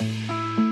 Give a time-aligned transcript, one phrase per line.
[0.00, 0.65] right,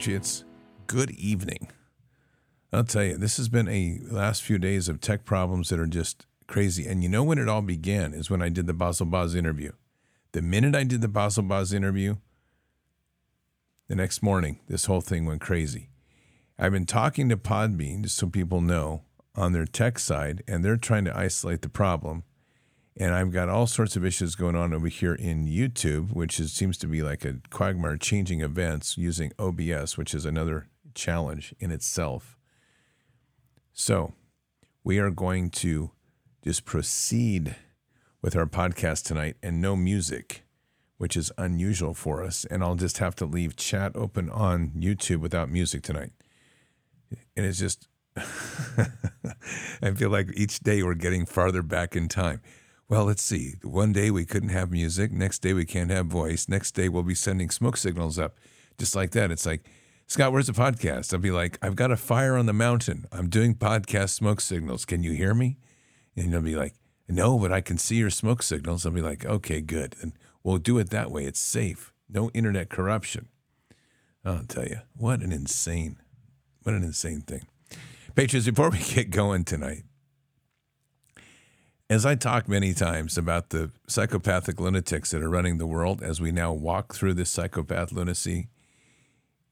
[0.00, 0.44] Patriots,
[0.86, 1.68] good evening.
[2.72, 5.86] I'll tell you, this has been a last few days of tech problems that are
[5.86, 6.86] just crazy.
[6.86, 9.72] And you know when it all began is when I did the Basel Boz interview.
[10.32, 12.16] The minute I did the Basel Boz interview,
[13.88, 15.90] the next morning, this whole thing went crazy.
[16.58, 19.02] I've been talking to Podbean, just so people know,
[19.36, 22.22] on their tech side, and they're trying to isolate the problem.
[22.96, 26.52] And I've got all sorts of issues going on over here in YouTube, which is,
[26.52, 31.70] seems to be like a quagmire changing events using OBS, which is another challenge in
[31.70, 32.36] itself.
[33.72, 34.12] So
[34.82, 35.92] we are going to
[36.44, 37.56] just proceed
[38.22, 40.44] with our podcast tonight and no music,
[40.98, 42.44] which is unusual for us.
[42.44, 46.12] And I'll just have to leave chat open on YouTube without music tonight.
[47.36, 52.40] And it's just, I feel like each day we're getting farther back in time.
[52.90, 53.54] Well, let's see.
[53.62, 55.12] One day we couldn't have music.
[55.12, 56.48] Next day we can't have voice.
[56.48, 58.36] Next day we'll be sending smoke signals up.
[58.78, 59.30] Just like that.
[59.30, 59.64] It's like,
[60.08, 61.14] Scott, where's the podcast?
[61.14, 63.06] I'll be like, I've got a fire on the mountain.
[63.12, 64.84] I'm doing podcast smoke signals.
[64.84, 65.56] Can you hear me?
[66.16, 66.74] And you'll be like,
[67.08, 68.84] no, but I can see your smoke signals.
[68.84, 69.94] I'll be like, okay, good.
[70.02, 70.12] And
[70.42, 71.26] we'll do it that way.
[71.26, 71.92] It's safe.
[72.08, 73.28] No internet corruption.
[74.24, 76.00] I'll tell you, what an insane,
[76.64, 77.46] what an insane thing.
[78.16, 79.84] Patriots, before we get going tonight,
[81.90, 86.20] as I talk many times about the psychopathic lunatics that are running the world, as
[86.20, 88.46] we now walk through this psychopath lunacy,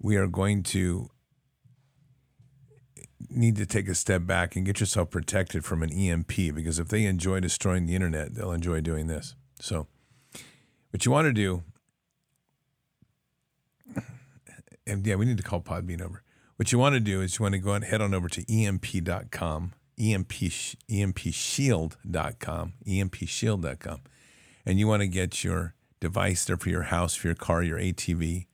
[0.00, 1.10] we are going to
[3.28, 6.87] need to take a step back and get yourself protected from an EMP because if
[6.87, 9.34] they enjoy destroying the internet, they'll enjoy doing this.
[9.60, 9.88] So,
[10.91, 11.65] what you want to do,
[14.87, 16.23] and yeah, we need to call Podbean over.
[16.55, 18.44] What you want to do is you want to go and head on over to
[18.52, 20.29] emp.com EMP,
[20.91, 24.00] empshield.com, empshield.com.
[24.65, 27.79] And you want to get your device there for your house, for your car, your
[27.79, 28.47] ATV,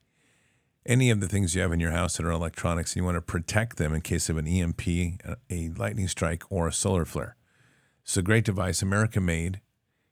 [0.87, 3.17] any of the things you have in your house that are electronics, and you want
[3.17, 4.87] to protect them in case of an EMP,
[5.51, 7.37] a lightning strike, or a solar flare.
[8.03, 9.61] It's a great device, America made.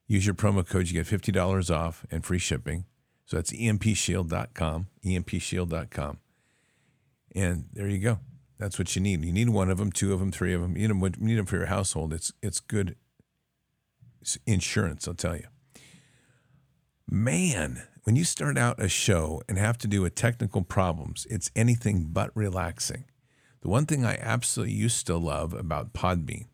[0.07, 2.87] Use your promo code, you get $50 off and free shipping.
[3.27, 6.19] So that's empshield.com, empshield.com.
[7.35, 8.19] And there you go.
[8.63, 9.25] That's what you need.
[9.25, 10.77] You need one of them, two of them, three of them.
[10.77, 12.13] You need them, you need them for your household.
[12.13, 12.95] It's it's good
[14.47, 15.47] insurance, I'll tell you.
[17.11, 21.51] Man, when you start out a show and have to do with technical problems, it's
[21.57, 23.07] anything but relaxing.
[23.63, 26.47] The one thing I absolutely used to love about Podbean,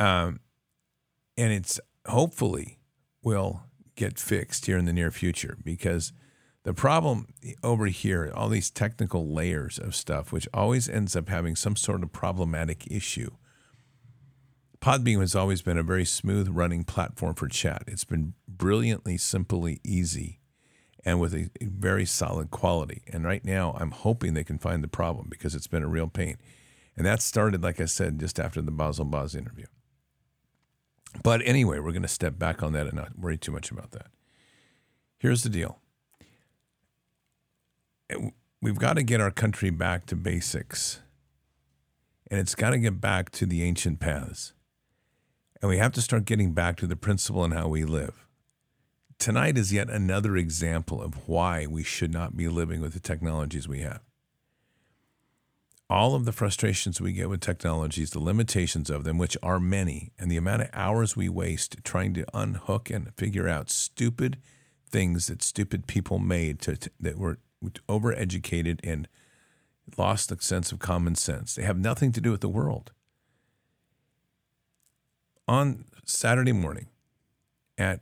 [0.00, 0.40] um,
[1.36, 2.80] and it's hopefully
[3.22, 3.62] will
[3.94, 6.12] get fixed here in the near future because
[6.64, 7.28] the problem
[7.62, 12.02] over here, all these technical layers of stuff, which always ends up having some sort
[12.02, 13.30] of problematic issue.
[14.80, 17.82] Podbean has always been a very smooth running platform for chat.
[17.86, 20.38] It's been brilliantly, simply easy
[21.04, 23.02] and with a, a, very solid quality.
[23.08, 26.08] And right now, I'm hoping they can find the problem because it's been a real
[26.08, 26.36] pain.
[26.96, 29.66] And that started, like I said, just after the Basel Boz interview.
[31.22, 33.92] But anyway, we're going to step back on that and not worry too much about
[33.92, 34.08] that.
[35.18, 35.80] Here's the deal
[38.60, 41.00] we've got to get our country back to basics,
[42.30, 44.52] and it's got to get back to the ancient paths.
[45.60, 48.26] And we have to start getting back to the principle and how we live.
[49.18, 53.66] Tonight is yet another example of why we should not be living with the technologies
[53.66, 54.00] we have.
[55.90, 60.12] All of the frustrations we get with technologies, the limitations of them, which are many,
[60.18, 64.38] and the amount of hours we waste trying to unhook and figure out stupid
[64.88, 67.38] things that stupid people made to, to that were
[67.88, 69.08] overeducated and
[69.96, 71.54] lost the sense of common sense.
[71.54, 72.92] They have nothing to do with the world.
[75.46, 76.88] On Saturday morning
[77.78, 78.00] at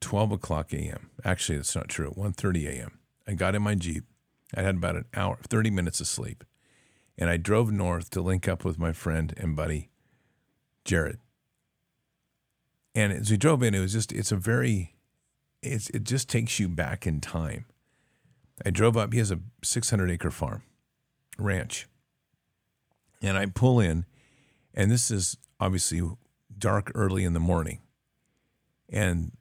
[0.00, 4.04] 12 o'clock a.m., actually, that's not true, 1.30 a.m., I got in my Jeep.
[4.56, 6.44] I had about an hour, 30 minutes of sleep.
[7.18, 9.90] And I drove north to link up with my friend and buddy,
[10.84, 11.18] Jared.
[12.94, 14.96] And as we drove in, it was just, it's a very,
[15.62, 17.66] it's, it just takes you back in time
[18.64, 19.12] I drove up.
[19.12, 20.62] He has a 600 acre farm,
[21.38, 21.86] ranch.
[23.22, 24.06] And I pull in,
[24.74, 26.02] and this is obviously
[26.56, 27.80] dark early in the morning.
[28.88, 29.32] And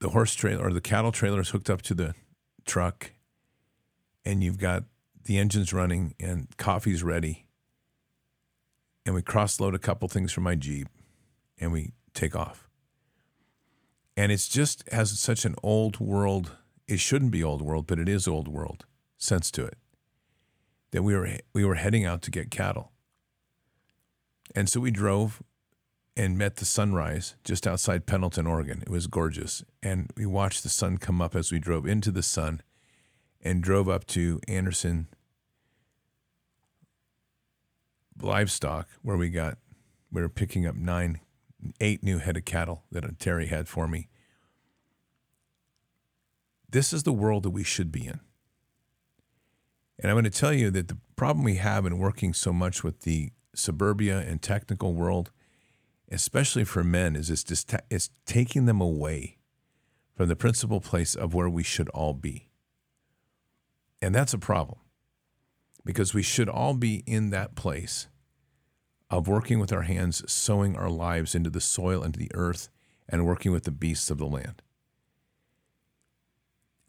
[0.00, 2.14] the horse trailer or the cattle trailer is hooked up to the
[2.64, 3.12] truck,
[4.24, 4.84] and you've got
[5.24, 7.46] the engines running, and coffee's ready.
[9.06, 10.88] And we cross load a couple things from my Jeep,
[11.58, 12.68] and we take off.
[14.16, 16.56] And it's just has such an old world
[16.90, 18.84] it shouldn't be old world, but it is old world
[19.16, 19.78] sense to it.
[20.90, 22.90] That we were we were heading out to get cattle.
[24.56, 25.40] And so we drove
[26.16, 28.82] and met the sunrise just outside Pendleton, Oregon.
[28.82, 29.62] It was gorgeous.
[29.80, 32.62] And we watched the sun come up as we drove into the sun
[33.40, 35.06] and drove up to Anderson
[38.20, 39.58] livestock where we got
[40.10, 41.20] we were picking up nine
[41.80, 44.09] eight new head of cattle that Terry had for me
[46.70, 48.20] this is the world that we should be in.
[49.98, 52.82] And I'm going to tell you that the problem we have in working so much
[52.82, 55.30] with the suburbia and technical world,
[56.10, 59.38] especially for men, is it's, just it's taking them away
[60.14, 62.48] from the principal place of where we should all be.
[64.00, 64.78] And that's a problem
[65.84, 68.08] because we should all be in that place
[69.10, 72.68] of working with our hands, sowing our lives into the soil, into the earth,
[73.08, 74.62] and working with the beasts of the land.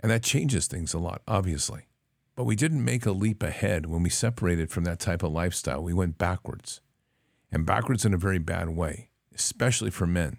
[0.02, 1.88] And that changes things a lot, obviously.
[2.36, 5.84] But we didn't make a leap ahead when we separated from that type of lifestyle.
[5.84, 6.82] We went backwards,
[7.52, 10.38] and backwards in a very bad way, especially for men.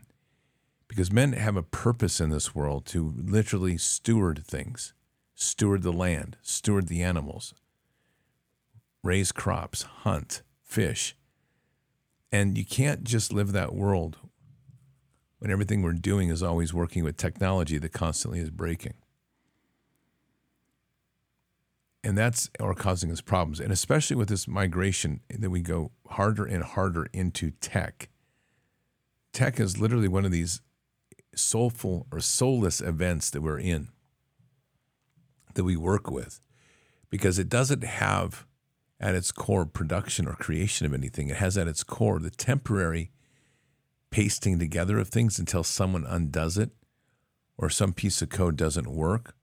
[0.89, 4.95] Because men have a purpose in this world to literally steward things,
[5.35, 7.55] steward the land, steward the animals,
[9.03, 11.17] raise crops, hunt, fish.
[12.31, 14.19] And you can't just live that world
[15.39, 18.95] when everything we're doing is always working with technology that constantly is breaking.
[22.05, 23.61] And that's or causing us problems.
[23.61, 28.09] And especially with this migration that we go harder and harder into tech.
[29.33, 30.61] Tech is literally one of these
[31.35, 33.89] soulful or soulless events that we're in
[35.55, 36.41] that we work with
[37.09, 38.47] because it doesn't have
[39.01, 41.29] at its core production or creation of anything.
[41.29, 43.11] It has at its core the temporary
[44.11, 46.71] pasting together of things until someone undoes it
[47.57, 49.35] or some piece of code doesn't work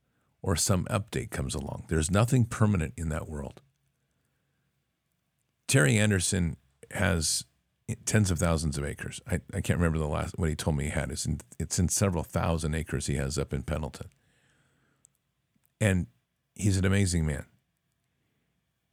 [0.42, 1.84] or some update comes along.
[1.88, 3.60] There's nothing permanent in that world.
[5.68, 6.56] Terry Anderson
[6.90, 7.44] has
[8.04, 9.20] tens of thousands of acres.
[9.30, 11.10] I, I can't remember the last what he told me he had.
[11.10, 14.08] It's in, it's in several thousand acres he has up in Pendleton.
[15.80, 16.06] And
[16.54, 17.46] he's an amazing man.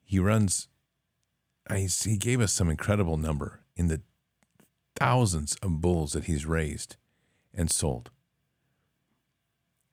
[0.04, 0.68] He runs,
[1.70, 4.02] I, he gave us some incredible number in the
[4.96, 6.96] thousands of bulls that he's raised
[7.54, 8.10] and sold.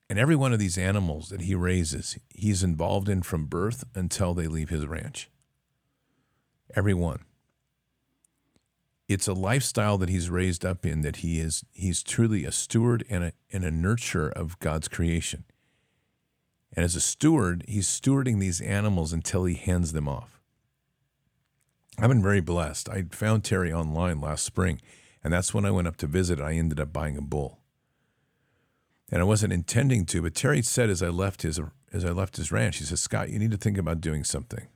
[0.08, 4.34] And every one of these animals that he raises, he's involved in from birth until
[4.34, 5.30] they leave his ranch.
[6.76, 7.24] Every one.
[9.08, 13.04] It's a lifestyle that he's raised up in that he is he's truly a steward
[13.10, 15.44] and a and a nurturer of God's creation.
[16.74, 20.40] And as a steward, he's stewarding these animals until he hands them off.
[21.98, 22.88] I've been very blessed.
[22.88, 24.80] I found Terry online last spring,
[25.22, 26.40] and that's when I went up to visit.
[26.40, 27.60] I ended up buying a bull.
[29.10, 31.60] And I wasn't intending to, but Terry said as I left his
[31.92, 34.66] as I left his ranch, he said, Scott, you need to think about doing something.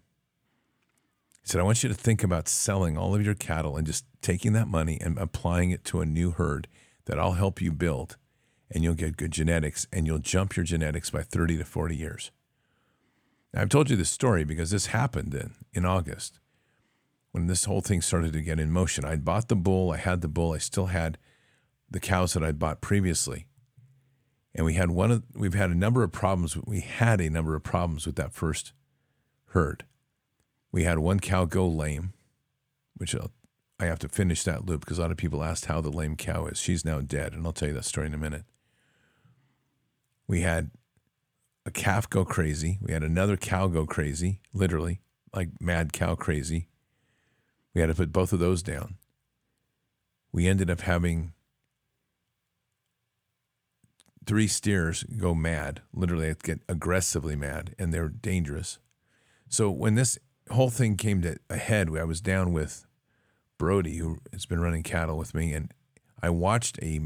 [1.42, 4.04] He said, I want you to think about selling all of your cattle and just
[4.22, 6.68] taking that money and applying it to a new herd
[7.06, 8.16] that I'll help you build
[8.70, 12.30] and you'll get good genetics and you'll jump your genetics by 30 to 40 years.
[13.52, 16.38] Now, I've told you this story because this happened in, in August
[17.32, 19.04] when this whole thing started to get in motion.
[19.04, 21.18] I'd bought the bull, I had the bull, I still had
[21.90, 23.46] the cows that I'd bought previously.
[24.58, 26.56] And we had one of we've had a number of problems.
[26.56, 28.72] We had a number of problems with that first
[29.50, 29.84] herd.
[30.72, 32.12] We had one cow go lame,
[32.96, 33.30] which I'll,
[33.78, 36.16] I have to finish that loop because a lot of people asked how the lame
[36.16, 36.58] cow is.
[36.58, 38.46] She's now dead, and I'll tell you that story in a minute.
[40.26, 40.72] We had
[41.64, 42.78] a calf go crazy.
[42.82, 45.00] We had another cow go crazy, literally,
[45.32, 46.66] like mad cow crazy.
[47.74, 48.96] We had to put both of those down.
[50.32, 51.32] We ended up having
[54.28, 58.78] three steers go mad, literally get aggressively mad, and they're dangerous.
[59.48, 60.18] So when this
[60.50, 62.86] whole thing came to a head, I was down with
[63.56, 65.72] Brody, who has been running cattle with me, and
[66.22, 66.98] I watched a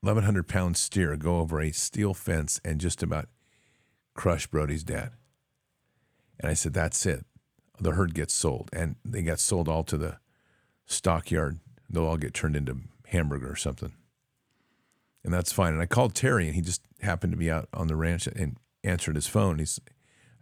[0.00, 3.28] 1,100 pound steer go over a steel fence and just about
[4.12, 5.12] crush Brody's dad.
[6.40, 7.24] And I said, That's it.
[7.78, 8.70] The herd gets sold.
[8.72, 10.18] And they got sold all to the
[10.86, 11.60] stockyard.
[11.88, 13.92] They'll all get turned into hamburger or something.
[15.24, 15.72] And that's fine.
[15.72, 18.56] And I called Terry, and he just happened to be out on the ranch and
[18.82, 19.58] answered his phone.
[19.58, 19.78] He's,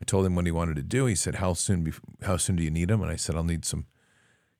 [0.01, 1.07] I told him what he wanted to do.
[1.07, 1.83] He said, "How soon?
[1.83, 1.93] Be,
[2.23, 3.87] how soon do you need them?" And I said, "I'll need some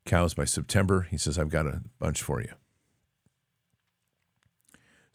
[0.05, 2.53] cows by September." He says, "I've got a bunch for you."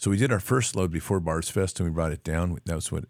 [0.04, 2.58] So we did our first load before Bards Fest and we brought it down.
[2.66, 3.04] That was what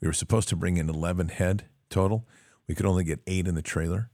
[0.00, 2.26] we were supposed to bring in 11 head total.
[2.66, 4.10] We could only get eight in the trailer.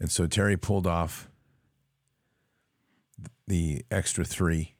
[0.00, 1.28] And so Terry pulled off
[3.46, 4.74] the extra three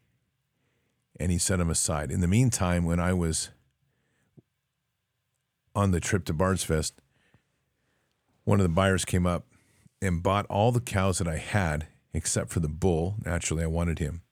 [1.19, 2.11] and he set them aside.
[2.11, 3.51] In the meantime, when I was
[5.75, 6.95] on the trip to Bards Fest,
[8.45, 9.47] one of the buyers came up
[10.03, 13.17] and bought all the cows that I had except for the bull.
[13.25, 14.23] Naturally, I wanted him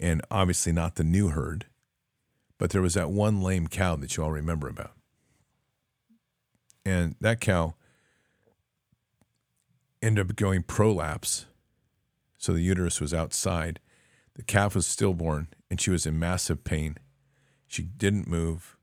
[0.00, 1.66] and obviously not the new herd.
[2.58, 4.92] But there was that one lame cow that you all remember about.
[6.84, 7.74] And that cow
[10.02, 11.46] ended up going prolapse.
[12.38, 13.80] So the uterus was outside.
[14.34, 16.96] The calf was stillborn and she was in massive pain.
[17.66, 18.76] She didn't move.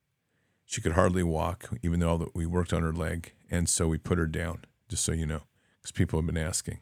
[0.65, 3.33] She could hardly walk, even though we worked on her leg.
[3.49, 5.43] And so we put her down, just so you know,
[5.79, 6.79] because people have been asking.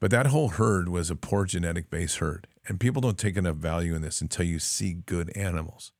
[0.00, 2.46] But that whole herd was a poor genetic base herd.
[2.66, 5.92] And people don't take enough value in this until you see good animals.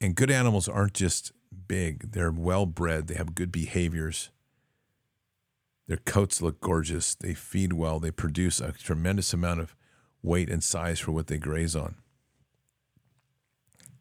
[0.00, 1.32] And good animals aren't just
[1.66, 4.30] big, they're well bred, they have good behaviors.
[5.88, 9.74] Their coats look gorgeous, they feed well, they produce a tremendous amount of
[10.22, 11.96] weight and size for what they graze on.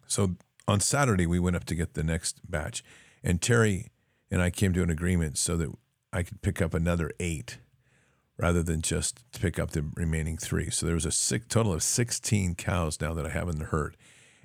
[0.06, 0.36] So
[0.67, 2.84] on Saturday, we went up to get the next batch,
[3.24, 3.89] and Terry
[4.29, 5.70] and I came to an agreement so that
[6.12, 7.60] I could pick up another eight
[8.38, 10.70] rather than just pick up the remaining three.
[10.70, 13.65] So there was a six, total of 16 cows now that I have in the
[13.65, 13.98] herd.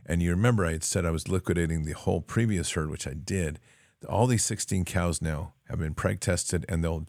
[0.07, 3.15] And you remember I had said I was liquidating the whole previous herd, which I
[3.15, 3.61] did.
[4.09, 7.07] All these 16 cows now have been preg tested and they'll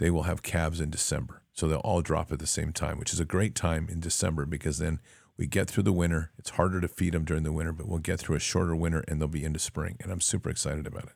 [0.00, 1.42] they will have calves in December.
[1.52, 4.46] So they'll all drop at the same time, which is a great time in December
[4.46, 4.98] because then
[5.36, 6.30] we get through the winter.
[6.38, 9.04] It's harder to feed them during the winter, but we'll get through a shorter winter
[9.06, 9.98] and they'll be into spring.
[10.00, 11.12] And I'm super excited about it.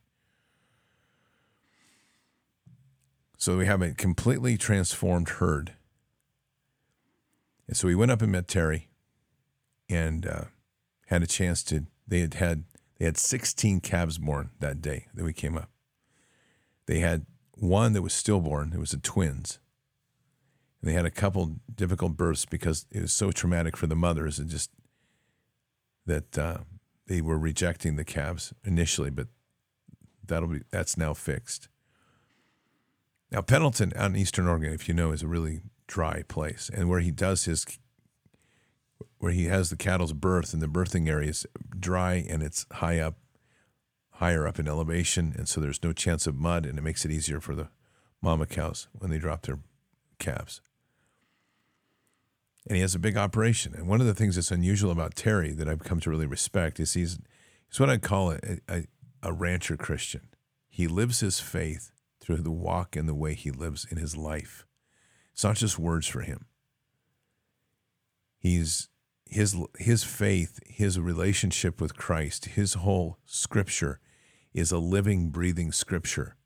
[3.39, 5.73] So we have a completely transformed herd.
[7.67, 8.91] And so we went up and met Terry
[9.89, 10.45] and uh,
[11.07, 12.65] had a chance to, they had had,
[12.99, 15.71] they had 16 calves born that day that we came up.
[16.85, 17.25] They had
[17.57, 18.73] one that was stillborn.
[18.75, 19.59] It was a twins.
[20.81, 24.39] And they had a couple difficult births because it was so traumatic for the mothers
[24.39, 24.71] and just
[26.07, 26.59] that uh,
[27.07, 29.29] they were rejecting the calves initially, but
[30.27, 31.69] that'll be that's now fixed.
[33.31, 36.89] Now, Pendleton out in Eastern Oregon, if you know, is a really dry place, and
[36.89, 37.67] where he does his,
[39.19, 41.47] where he has the cattle's birth and the birthing area is
[41.79, 43.17] dry and it's high up,
[44.15, 47.11] higher up in elevation, and so there's no chance of mud, and it makes it
[47.11, 47.69] easier for the
[48.23, 49.59] mama cows when they drop their
[50.19, 50.61] calves.
[52.67, 53.75] And he has a big operation.
[53.75, 56.81] And one of the things that's unusual about Terry that I've come to really respect
[56.81, 57.19] is he's
[57.69, 58.87] he's what I call a, a,
[59.23, 60.29] a rancher Christian.
[60.71, 61.91] He lives his faith
[62.21, 64.65] through the walk and the way he lives in his life.
[65.33, 66.47] It's not just words for him.
[68.39, 68.89] He's
[69.35, 73.99] his his faith, his relationship with Christ, his whole scripture
[74.55, 76.37] is a living, breathing scripture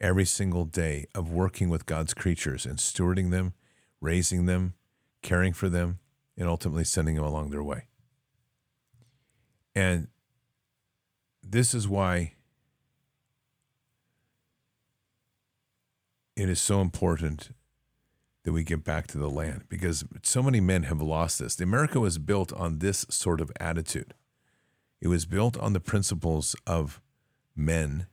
[0.00, 3.52] every single day of working with God's creatures and stewarding them,
[4.00, 4.72] raising them,
[5.20, 5.98] caring for them,
[6.34, 7.88] and ultimately sending them along their way.
[9.74, 10.08] And
[11.42, 12.32] this is why
[16.36, 17.50] it is so important
[18.44, 21.58] that we get back to the land because so many men have lost this.
[21.60, 24.14] America was built on this sort of attitude.
[25.00, 27.00] It was built on the principles of
[27.56, 28.06] men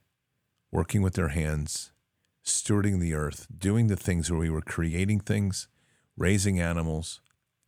[0.70, 1.92] working with their hands,
[2.44, 5.68] stewarding the earth, doing the things where we were creating things,
[6.16, 7.20] raising animals.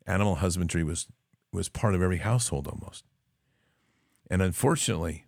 [0.06, 1.06] Animal husbandry was
[1.52, 3.04] was part of every household almost.
[4.28, 5.23] And unfortunately,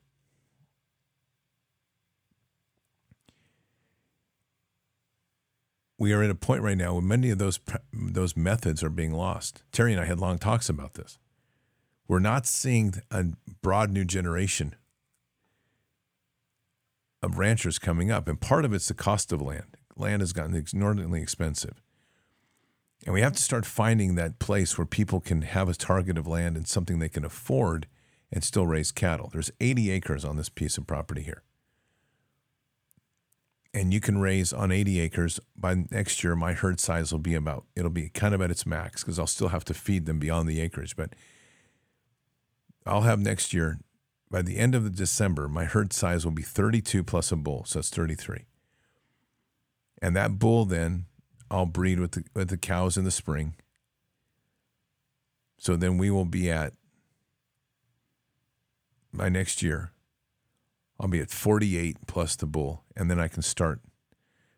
[5.98, 7.58] we are at a point right now where many of those
[7.92, 9.62] those methods are being lost.
[9.72, 11.18] Terry and I had long talks about this.
[12.08, 13.24] We're not seeing a
[13.62, 14.74] broad new generation
[17.22, 19.76] of ranchers coming up, and part of it's the cost of land.
[19.96, 21.82] Land has gotten inordinately expensive,
[23.04, 26.26] and we have to start finding that place where people can have a target of
[26.26, 27.86] land and something they can afford,
[28.30, 29.30] and still raise cattle.
[29.32, 31.42] There's 80 acres on this piece of property here
[33.74, 37.34] and you can raise on 80 acres by next year my herd size will be
[37.34, 40.18] about it'll be kind of at its max because i'll still have to feed them
[40.18, 41.14] beyond the acreage but
[42.86, 43.78] i'll have next year
[44.30, 47.64] by the end of the december my herd size will be 32 plus a bull
[47.64, 48.44] so that's 33
[50.00, 51.06] and that bull then
[51.50, 53.54] i'll breed with the, with the cows in the spring.
[55.58, 56.74] So then we will be at
[59.12, 59.92] by next year
[60.98, 63.80] I'll be at 48 plus the bull, and then I can start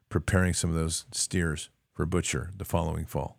[0.08, 3.38] preparing some of those steers for butcher the following fall.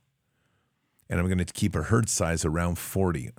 [1.10, 3.32] And I'm going to keep a herd size around 40,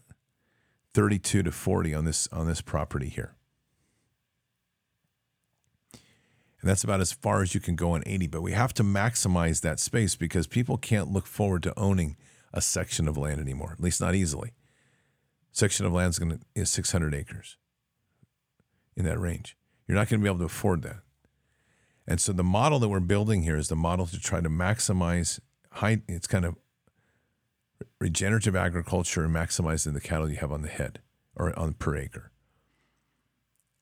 [0.95, 3.35] 32 to 40 on this on this property here.
[6.61, 8.83] And that's about as far as you can go on 80, but we have to
[8.83, 12.17] maximize that space because people can't look forward to owning
[12.53, 14.53] a section of land anymore, at least not easily.
[15.53, 17.57] Section of land is going to is 600 acres
[19.01, 19.57] in that range.
[19.89, 21.01] You're not going to be able to afford that.
[22.07, 25.41] And so the model that we're building here is the model to try to maximize
[25.73, 26.57] high, it's kind of
[28.01, 31.01] regenerative agriculture and maximizing the cattle you have on the head
[31.37, 32.31] or on per acre.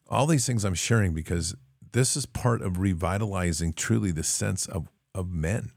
[0.08, 1.54] All these things I'm sharing because
[1.92, 5.72] this is part of revitalizing truly the sense of, of men.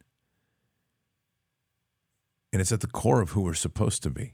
[2.53, 4.33] And it's at the core of who we're supposed to be.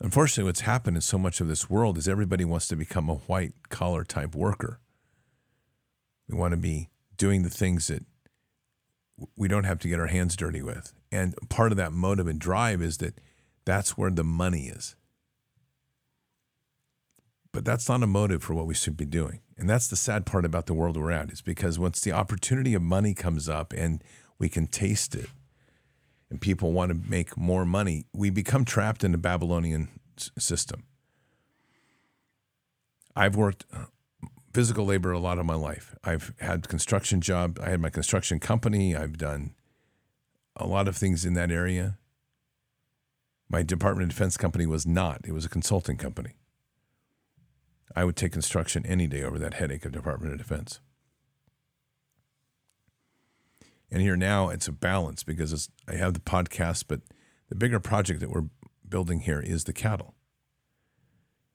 [0.00, 3.16] Unfortunately, what's happened in so much of this world is everybody wants to become a
[3.16, 4.80] white collar type worker.
[6.26, 8.04] We want to be doing the things that
[9.36, 10.94] we don't have to get our hands dirty with.
[11.12, 13.20] And part of that motive and drive is that
[13.66, 14.96] that's where the money is.
[17.52, 19.40] But that's not a motive for what we should be doing.
[19.58, 22.74] And that's the sad part about the world we're at is because once the opportunity
[22.74, 24.02] of money comes up and
[24.38, 25.28] we can taste it,
[26.30, 29.88] and people want to make more money, we become trapped in the Babylonian
[30.38, 30.84] system.
[33.16, 33.86] I've worked uh,
[34.52, 35.94] physical labor a lot of my life.
[36.04, 37.58] I've had construction job.
[37.62, 38.94] I had my construction company.
[38.94, 39.54] I've done
[40.56, 41.98] a lot of things in that area.
[43.48, 45.22] My Department of Defense company was not.
[45.24, 46.34] It was a consulting company.
[47.96, 50.78] I would take construction any day over that headache of Department of Defense.
[53.90, 57.00] And here now it's a balance because I have the podcast, but
[57.48, 58.48] the bigger project that we're
[58.88, 60.14] building here is the cattle.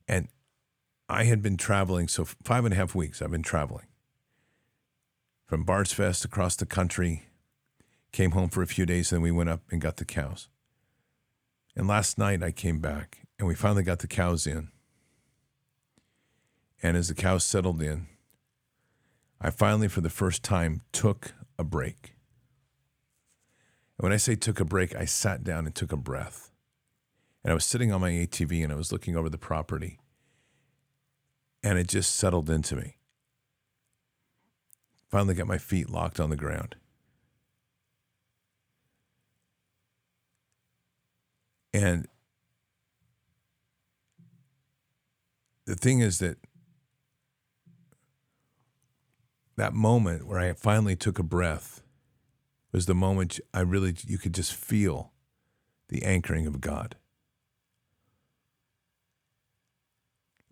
[0.07, 0.27] And
[1.07, 3.87] I had been traveling, so five and a half weeks I've been traveling
[5.45, 7.23] from Bard's Fest across the country,
[8.11, 10.49] came home for a few days, and then we went up and got the cows.
[11.75, 14.69] And last night I came back and we finally got the cows in.
[16.81, 18.07] And as the cows settled in,
[19.41, 22.14] I finally, for the first time, took a break.
[23.97, 26.51] And when I say took a break, I sat down and took a breath.
[27.43, 29.99] And I was sitting on my ATV and I was looking over the property.
[31.63, 32.97] And it just settled into me.
[35.09, 36.75] Finally got my feet locked on the ground.
[41.73, 42.07] And
[45.65, 46.37] the thing is that
[49.57, 51.81] that moment where I finally took a breath
[52.75, 55.13] was the moment I really, you could just feel
[55.89, 56.95] the anchoring of God.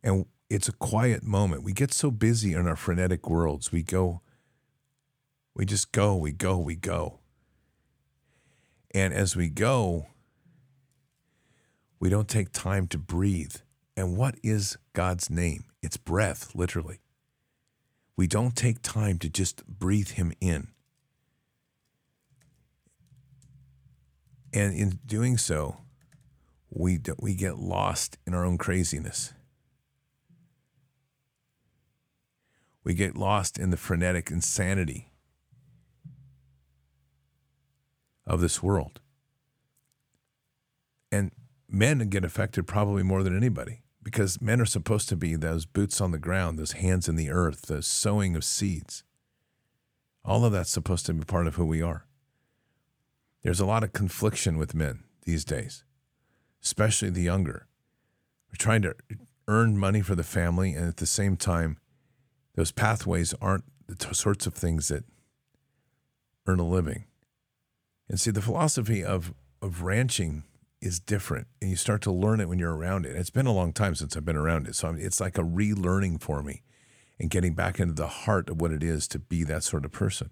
[0.03, 1.63] And it's a quiet moment.
[1.63, 3.71] We get so busy in our frenetic worlds.
[3.71, 4.21] We go,
[5.55, 7.19] we just go, we go, we go.
[8.93, 10.07] And as we go,
[11.99, 13.55] We don't take time to breathe.
[13.95, 15.65] And what is God's name?
[15.81, 16.99] It's breath, literally.
[18.17, 20.72] We don't take time to just breathe Him in.
[24.53, 25.77] And in doing so,
[26.69, 29.33] we, we get lost in our own craziness.
[32.83, 35.09] We get lost in the frenetic insanity
[38.27, 38.99] of this world.
[41.11, 41.31] And
[41.69, 46.01] men get affected probably more than anybody because men are supposed to be those boots
[46.01, 49.03] on the ground, those hands in the earth, the sowing of seeds.
[50.25, 52.05] All of that's supposed to be part of who we are.
[53.43, 55.83] There's a lot of confliction with men these days,
[56.63, 57.67] especially the younger.
[58.49, 58.95] We're trying to
[59.47, 61.77] earn money for the family, and at the same time,
[62.55, 65.03] those pathways aren't the t- sorts of things that
[66.47, 67.05] earn a living.
[68.07, 70.43] And see, the philosophy of, of ranching
[70.81, 73.15] is different, and you start to learn it when you're around it.
[73.15, 76.21] It's been a long time since I've been around it, so it's like a relearning
[76.21, 76.61] for me
[77.19, 79.91] and getting back into the heart of what it is to be that sort of
[79.91, 80.29] person.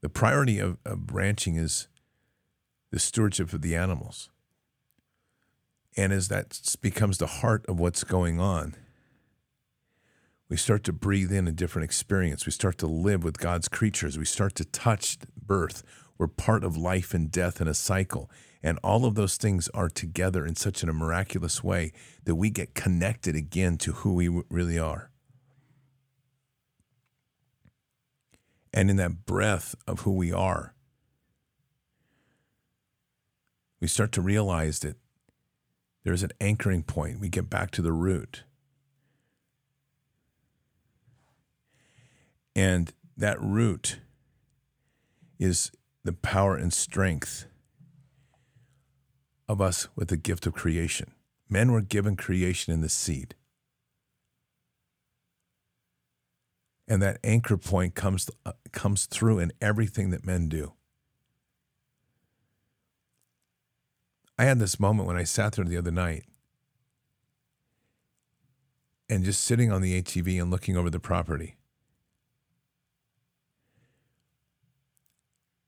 [0.00, 1.88] The priority of, of ranching is
[2.92, 4.28] the stewardship of the animals.
[5.96, 8.76] And as that becomes the heart of what's going on,
[10.48, 12.44] we start to breathe in a different experience.
[12.44, 14.18] We start to live with God's creatures.
[14.18, 15.82] We start to touch birth.
[16.18, 18.30] We're part of life and death in a cycle.
[18.62, 21.92] And all of those things are together in such a miraculous way
[22.24, 25.10] that we get connected again to who we really are.
[28.74, 30.71] And in that breath of who we are,
[33.82, 34.96] we start to realize that
[36.04, 37.18] there's an anchoring point.
[37.18, 38.44] We get back to the root.
[42.54, 43.98] And that root
[45.40, 45.72] is
[46.04, 47.46] the power and strength
[49.48, 51.10] of us with the gift of creation.
[51.48, 53.34] Men were given creation in the seed.
[56.86, 60.74] And that anchor point comes, uh, comes through in everything that men do.
[64.38, 66.24] I had this moment when I sat there the other night
[69.08, 71.56] and just sitting on the ATV and looking over the property.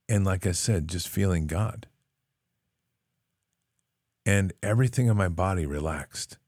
[0.08, 1.86] And like I said, just feeling God.
[4.26, 6.38] And everything in my body relaxed.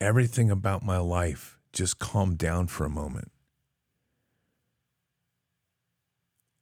[0.00, 3.32] Everything about my life just calmed down for a moment.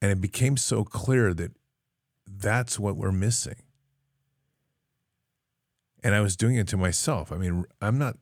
[0.00, 1.52] And it became so clear that
[2.26, 3.62] that's what we're missing.
[6.02, 7.32] And I was doing it to myself.
[7.32, 8.16] I mean, I'm not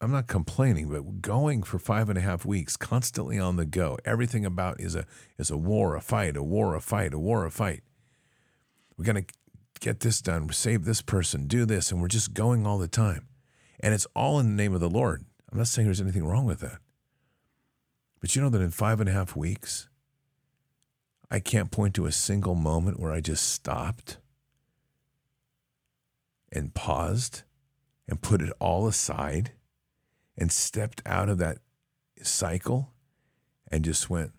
[0.00, 3.96] I'm not complaining, but going for five and a half weeks, constantly on the go,
[4.04, 5.06] everything about is a
[5.38, 7.82] is a war, a fight, a war, a fight, a war, a fight.
[8.96, 9.24] We're gonna
[9.80, 13.28] get this done, save this person, do this, and we're just going all the time.
[13.80, 15.24] And it's all in the name of the Lord.
[15.50, 16.78] I'm not saying there's anything wrong with that.
[18.20, 19.88] But you know that in five and a half weeks,
[21.30, 24.18] I can't point to a single moment where I just stopped
[26.52, 27.42] and paused
[28.08, 29.52] and put it all aside
[30.38, 31.58] and stepped out of that
[32.22, 32.92] cycle
[33.70, 34.32] and just went,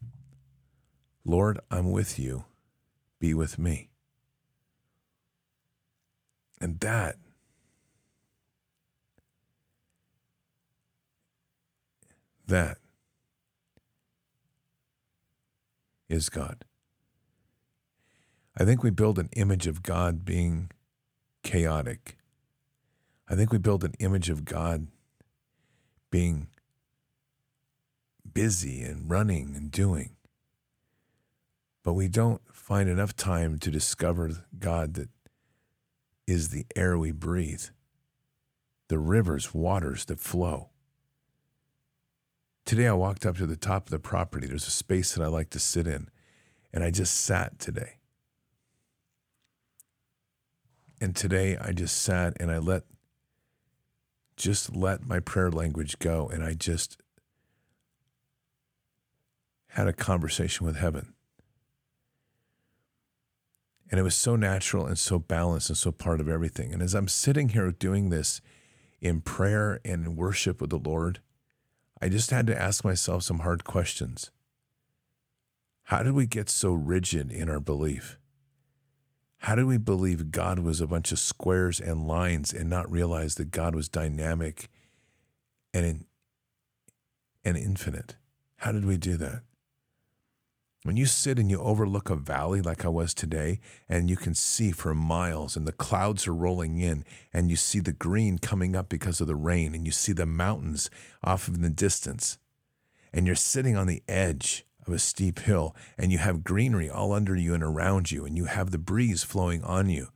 [1.25, 2.45] Lord, I'm with you.
[3.19, 3.89] Be with me.
[6.61, 7.17] And that
[12.47, 12.77] that
[16.09, 16.63] is God.
[18.59, 20.71] I think we build an image of God being
[21.43, 22.17] chaotic.
[23.29, 24.87] I think we build an image of God
[26.09, 26.47] being
[28.33, 30.15] busy and running and doing.
[31.83, 35.09] But we don't find enough time to discover God that
[36.25, 37.65] is the air we breathe,
[38.87, 40.69] the rivers, waters that flow.
[42.65, 44.47] Today I walked up to the top of the property.
[44.47, 46.09] There's a space that I like to sit in,
[46.73, 47.96] and I just sat today.
[50.99, 52.83] And today I just sat and I let
[54.35, 56.97] just let my prayer language go and I just
[59.69, 61.13] had a conversation with heaven.
[63.89, 66.73] And it was so natural and so balanced and so part of everything.
[66.73, 68.41] And as I'm sitting here doing this
[68.99, 71.19] in prayer and in worship with the Lord,
[72.01, 74.31] I just had to ask myself some hard questions.
[75.83, 78.17] How did we get so rigid in our belief?
[79.39, 83.35] How did we believe God was a bunch of squares and lines and not realize
[83.35, 84.67] that God was dynamic
[85.73, 86.05] and in,
[87.45, 88.15] and infinite?
[88.57, 89.43] How did we do that?
[90.83, 94.33] When you sit and you overlook a valley like I was today, and you can
[94.33, 98.75] see for miles, and the clouds are rolling in, and you see the green coming
[98.75, 100.89] up because of the rain, and you see the mountains
[101.23, 102.37] off in the distance,
[103.11, 107.13] and you're sitting on the edge of a steep hill, and you have greenery all
[107.13, 110.09] under you and around you, and you have the breeze flowing on you,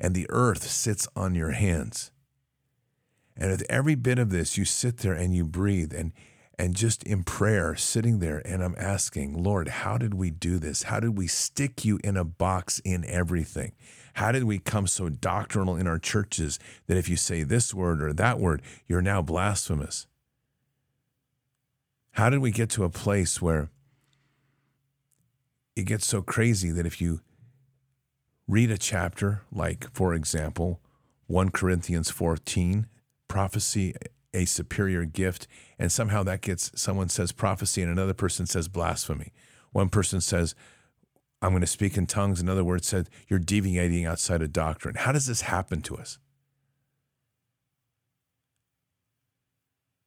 [0.00, 2.10] and the earth sits on your hands.
[3.36, 6.12] And with every bit of this, you sit there and you breathe, and
[6.58, 10.84] and just in prayer, sitting there, and I'm asking, Lord, how did we do this?
[10.84, 13.72] How did we stick you in a box in everything?
[14.14, 18.02] How did we come so doctrinal in our churches that if you say this word
[18.02, 20.06] or that word, you're now blasphemous?
[22.12, 23.70] How did we get to a place where
[25.76, 27.20] it gets so crazy that if you
[28.46, 30.80] read a chapter, like, for example,
[31.26, 32.86] 1 Corinthians 14,
[33.28, 33.94] prophecy
[34.34, 35.46] a superior gift
[35.78, 39.32] and somehow that gets someone says prophecy and another person says blasphemy.
[39.72, 40.54] One person says
[41.40, 44.94] i'm going to speak in tongues another word said you're deviating outside of doctrine.
[44.94, 46.18] How does this happen to us?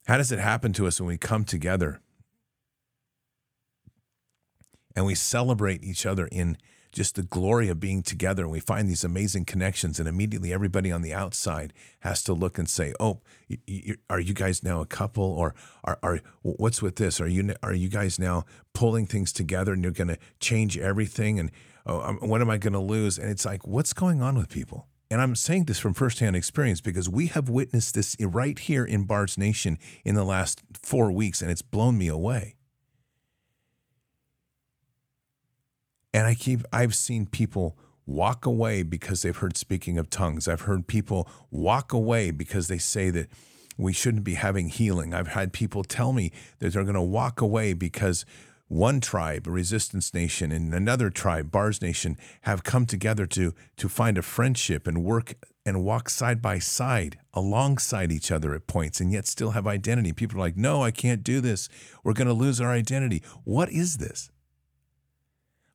[0.08, 2.02] How does it happen to us when we come together
[4.96, 6.58] and we celebrate each other in
[6.92, 10.94] just the glory of being together and we find these amazing connections and immediately everybody
[10.94, 13.20] on the outside has to look and say oh
[14.10, 15.54] are you guys now a couple or
[15.84, 17.22] are, are what's with this?
[17.22, 21.40] Are you are you guys now pulling things together and you're going to change everything
[21.40, 21.52] and
[21.86, 23.18] oh, um, what am i going to lose?
[23.18, 24.88] And it's like what's going on with people?
[25.12, 29.04] And I'm saying this from firsthand experience because we have witnessed this right here in
[29.04, 32.55] Bard's Nation in the last four weeks, and it's blown me away.
[36.16, 37.76] And I keep, I've seen people
[38.06, 40.48] walk away because they've heard speaking of tongues.
[40.48, 43.28] I've heard people walk away because they say that
[43.78, 45.14] we shouldn't be having healing.
[45.14, 48.26] I've had people tell me that they're going to walk away because
[48.70, 53.90] one tribe, a resistance nation, and another tribe, Bard's Nation, have come together to to
[53.90, 55.34] find a friendship and work
[55.66, 60.14] and walk side by side alongside each other at points and yet still have identity.
[60.14, 61.68] People are like, no, I can't do this.
[62.06, 63.22] We're going to lose our identity.
[63.44, 64.32] What is this?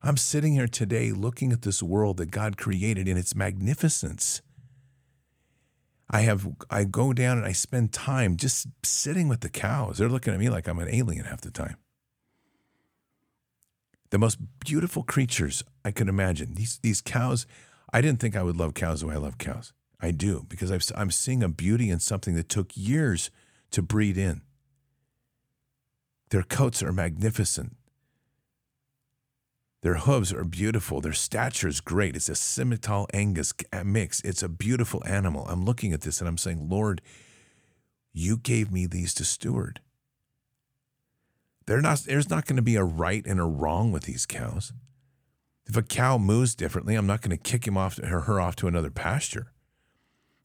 [0.03, 4.41] I'm sitting here today looking at this world that God created in its magnificence.
[6.09, 9.97] I have I go down and I spend time just sitting with the cows.
[9.97, 11.77] They're looking at me like I'm an alien half the time.
[14.09, 16.55] The most beautiful creatures I could imagine.
[16.55, 17.45] These these cows,
[17.93, 19.71] I didn't think I would love cows the way I love cows.
[20.01, 23.29] I do because i I'm seeing a beauty in something that took years
[23.69, 24.41] to breed in.
[26.31, 27.77] Their coats are magnificent.
[29.81, 31.01] Their hooves are beautiful.
[31.01, 32.15] Their stature is great.
[32.15, 34.21] It's a Simmental Angus mix.
[34.21, 35.47] It's a beautiful animal.
[35.49, 37.01] I'm looking at this and I'm saying, Lord,
[38.13, 39.81] you gave me these to steward.
[41.67, 44.73] Not, there's not going to be a right and a wrong with these cows.
[45.65, 48.57] If a cow moves differently, I'm not going to kick him off or her off
[48.57, 49.51] to another pasture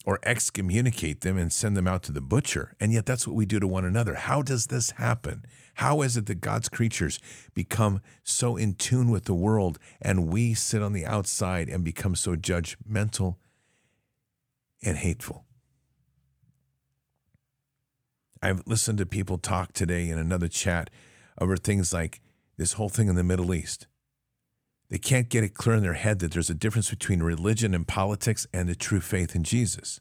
[0.06, 2.74] or excommunicate them and send them out to the butcher.
[2.78, 4.14] And yet that's what we do to one another.
[4.14, 5.44] How does this happen?
[5.74, 7.18] How is it that God's creatures
[7.54, 12.14] become so in tune with the world and we sit on the outside and become
[12.14, 13.34] so judgmental
[14.82, 15.44] and hateful?
[18.40, 20.88] I've listened to people talk today in another chat
[21.40, 22.20] over things like
[22.56, 23.88] this whole thing in the Middle East.
[24.88, 27.86] They can't get it clear in their head that there's a difference between religion and
[27.86, 30.00] politics and the true faith in Jesus.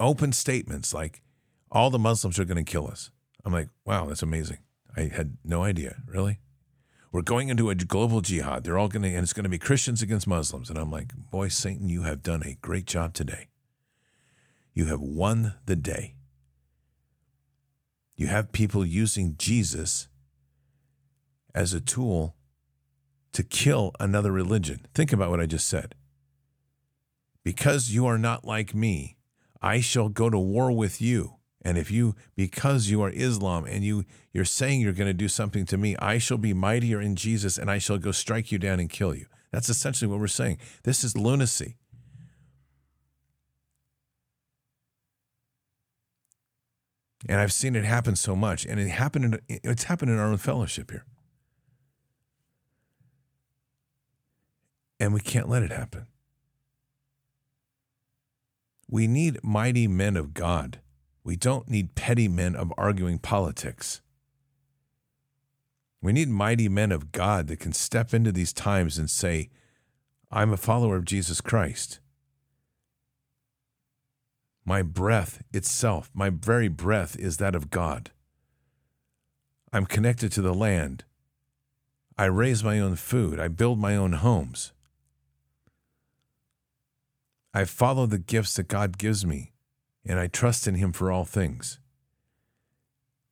[0.00, 1.22] Open statements like,
[1.70, 3.10] all the Muslims are going to kill us.
[3.44, 4.58] I'm like, wow, that's amazing.
[4.96, 5.96] I had no idea.
[6.06, 6.40] Really?
[7.12, 8.64] We're going into a global jihad.
[8.64, 10.70] They're all going to, and it's going to be Christians against Muslims.
[10.70, 13.48] And I'm like, boy, Satan, you have done a great job today.
[14.74, 16.14] You have won the day.
[18.16, 20.08] You have people using Jesus
[21.58, 22.36] as a tool
[23.32, 24.86] to kill another religion.
[24.94, 25.96] Think about what I just said.
[27.42, 29.16] Because you are not like me,
[29.60, 31.34] I shall go to war with you.
[31.62, 35.26] And if you, because you are Islam and you, you're saying you're going to do
[35.26, 38.60] something to me, I shall be mightier in Jesus and I shall go strike you
[38.60, 39.26] down and kill you.
[39.50, 40.58] That's essentially what we're saying.
[40.84, 41.76] This is lunacy.
[47.28, 49.24] And I've seen it happen so much, and it happened.
[49.24, 51.04] In, it's happened in our own fellowship here.
[55.00, 56.06] And we can't let it happen.
[58.90, 60.80] We need mighty men of God.
[61.22, 64.00] We don't need petty men of arguing politics.
[66.00, 69.50] We need mighty men of God that can step into these times and say,
[70.30, 72.00] I'm a follower of Jesus Christ.
[74.64, 78.10] My breath itself, my very breath is that of God.
[79.72, 81.04] I'm connected to the land.
[82.16, 83.38] I raise my own food.
[83.38, 84.72] I build my own homes.
[87.54, 89.52] I follow the gifts that God gives me,
[90.04, 91.78] and I trust in Him for all things.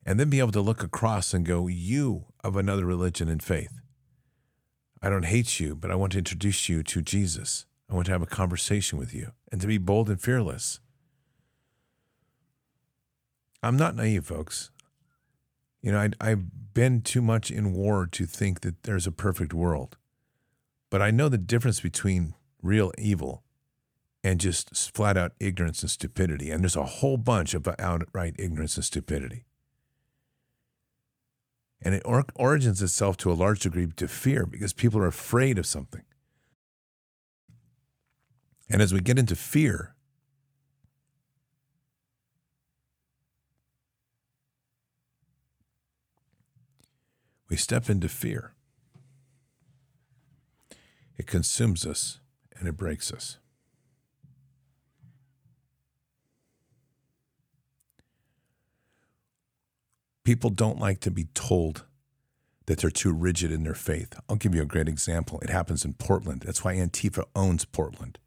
[0.05, 3.81] And then be able to look across and go, You of another religion and faith.
[5.01, 7.65] I don't hate you, but I want to introduce you to Jesus.
[7.89, 10.79] I want to have a conversation with you and to be bold and fearless.
[13.61, 14.71] I'm not naive, folks.
[15.81, 19.53] You know, I, have been too much in war to think that there's a perfect
[19.53, 19.97] world.
[20.89, 23.43] But I know the difference between real evil
[24.27, 26.51] and just flat out ignorance and stupidity.
[26.51, 29.45] And there's a whole bunch of outright ignorance and stupidity.
[31.81, 35.57] And it or- origins itself to a large degree to fear because people are afraid
[35.57, 36.03] of something.
[38.69, 39.95] And as we get into fear,
[47.49, 48.55] we step into fear.
[51.15, 52.19] It consumes us
[52.59, 53.37] and it breaks us.
[60.27, 61.85] People don't like to be told
[62.65, 64.19] that they're too rigid in their faith.
[64.27, 65.39] I'll give you a great example.
[65.39, 66.41] It happens in Portland.
[66.41, 68.19] That's why Antifa owns Portland.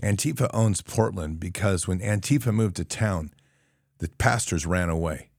[0.00, 3.34] Antifa owns Portland because when Antifa moved to town,
[3.98, 5.30] the pastors ran away.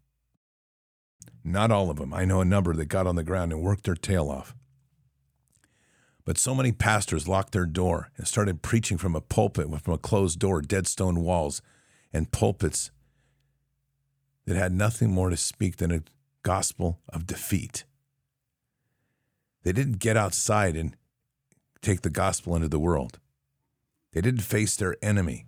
[1.45, 2.13] Not all of them.
[2.13, 4.53] I know a number that got on the ground and worked their tail off.
[6.25, 9.97] But so many pastors locked their door and started preaching from a pulpit from a
[9.97, 11.61] closed door, dead stone walls,
[12.11, 12.91] and pulpits
[14.45, 16.03] that had nothing more to speak than a
[16.43, 17.85] gospel of defeat.
[19.63, 20.95] They didn't get outside and
[21.81, 23.19] take the gospel into the world.
[24.11, 25.45] They didn't face their enemy.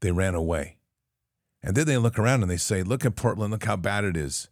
[0.00, 0.78] They ran away.
[1.62, 4.16] And then they look around and they say, Look at Portland, look how bad it
[4.16, 4.48] is.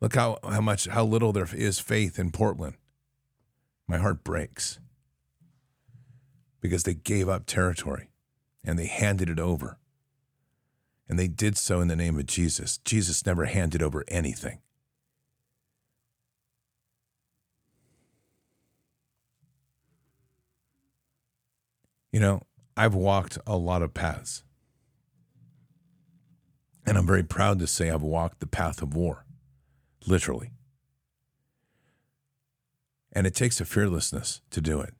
[0.00, 2.74] Look how, how much, how little there is faith in Portland.
[3.88, 4.78] My heart breaks
[6.60, 8.10] because they gave up territory
[8.64, 9.78] and they handed it over.
[11.08, 12.78] And they did so in the name of Jesus.
[12.78, 14.60] Jesus never handed over anything.
[22.12, 22.42] You know,
[22.76, 24.42] I've walked a lot of paths.
[26.86, 29.24] And I'm very proud to say I've walked the path of war,
[30.06, 30.50] literally.
[33.12, 34.94] And it takes a fearlessness to do it.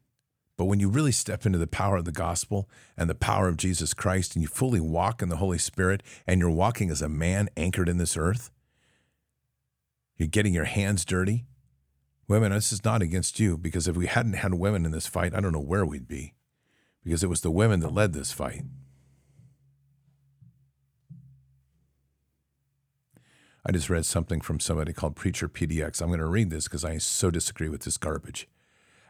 [0.61, 3.57] But when you really step into the power of the gospel and the power of
[3.57, 7.09] Jesus Christ and you fully walk in the Holy Spirit and you're walking as a
[7.09, 8.51] man anchored in this earth,
[10.19, 11.47] you're getting your hands dirty.
[12.29, 15.35] Women, this is not against you because if we hadn't had women in this fight,
[15.35, 16.35] I don't know where we'd be
[17.03, 18.65] because it was the women that led this fight.
[23.65, 26.03] I just read something from somebody called Preacher PDX.
[26.03, 28.47] I'm going to read this because I so disagree with this garbage.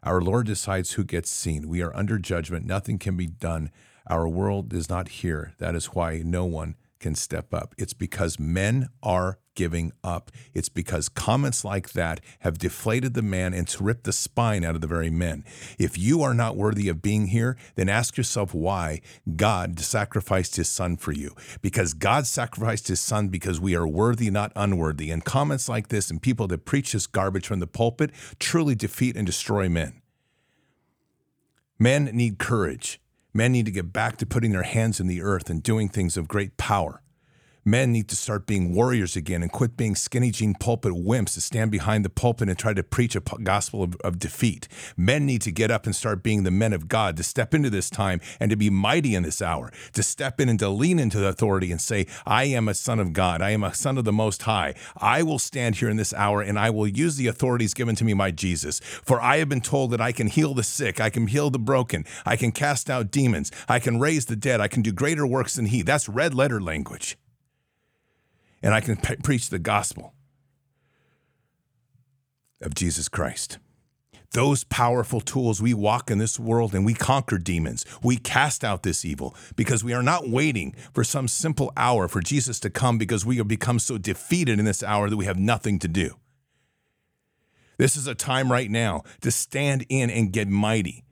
[0.03, 1.69] Our Lord decides who gets seen.
[1.69, 2.65] We are under judgment.
[2.65, 3.71] Nothing can be done.
[4.07, 5.53] Our world is not here.
[5.59, 7.75] That is why no one can step up.
[7.79, 10.31] It's because men are giving up.
[10.55, 14.81] It's because comments like that have deflated the man and ripped the spine out of
[14.81, 15.45] the very men.
[15.79, 19.01] If you are not worthy of being here, then ask yourself why
[19.37, 21.35] God sacrificed his son for you.
[21.61, 25.11] Because God sacrificed his son because we are worthy, not unworthy.
[25.11, 29.17] And comments like this and people that preach this garbage from the pulpit truly defeat
[29.17, 30.01] and destroy men.
[31.79, 33.01] Men need courage.
[33.33, 36.17] Men need to get back to putting their hands in the earth and doing things
[36.17, 37.03] of great power.
[37.65, 41.43] Men need to start being warriors again and quit being skinny jean pulpit wimps to
[41.43, 44.67] stand behind the pulpit and try to preach a gospel of, of, defeat.
[44.97, 47.69] Men need to get up and start being the men of God, to step into
[47.69, 50.99] this time and to be mighty in this hour, to step in and to lean
[50.99, 53.43] into the authority and say, I am a son of God.
[53.43, 54.75] I am a son of the Most High.
[54.97, 58.05] I will stand here in this hour and I will use the authorities given to
[58.05, 58.81] me by Jesus.
[58.81, 61.59] For I have been told that I can heal the sick, I can heal the
[61.59, 65.27] broken, I can cast out demons, I can raise the dead, I can do greater
[65.27, 65.83] works than He.
[65.83, 67.19] That's red letter language
[68.63, 70.15] and I can preach the gospel
[72.61, 73.59] of Jesus Christ.
[74.33, 77.85] Those powerful tools, we walk in this world and we conquer demons.
[78.01, 82.21] We cast out this evil because we are not waiting for some simple hour for
[82.21, 85.39] Jesus to come because we have become so defeated in this hour that we have
[85.39, 86.15] nothing to do.
[87.77, 91.03] This is a time right now to stand in and get mighty.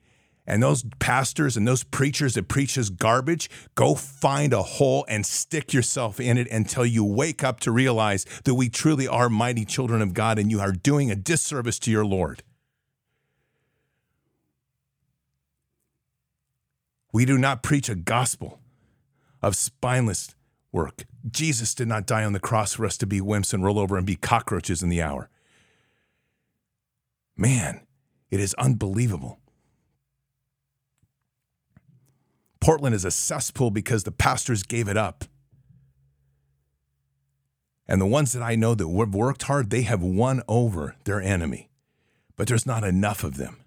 [0.49, 5.27] And those pastors and those preachers that preach this garbage, go find a hole and
[5.27, 9.67] stick yourself in it until you wake up to realize that we truly are mighty
[9.67, 12.43] children of God and you are doing a disservice to your Lord.
[17.13, 18.59] We do not preach a gospel
[19.43, 20.35] of spineless
[20.73, 21.05] work.
[21.31, 23.99] Jesus did not die on the cross for us to be wimps and roll over
[23.99, 25.29] and be cockroaches in the hour.
[27.37, 27.87] Man,
[28.31, 29.41] it is unbelievable.
[32.61, 35.25] Portland is a cesspool because the pastors gave it up.
[37.87, 41.23] And the ones that I know that have worked hard, they have won over their
[41.23, 41.71] enemy.
[42.37, 43.65] But there's not enough of them.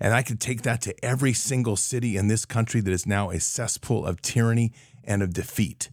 [0.00, 3.30] And I could take that to every single city in this country that is now
[3.30, 4.72] a cesspool of tyranny
[5.04, 5.90] and of defeat.